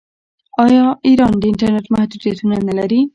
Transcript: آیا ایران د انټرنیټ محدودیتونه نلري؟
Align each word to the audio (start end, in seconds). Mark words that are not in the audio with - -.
آیا 0.65 0.85
ایران 1.07 1.33
د 1.39 1.43
انټرنیټ 1.51 1.85
محدودیتونه 1.93 2.55
نلري؟ 2.67 3.01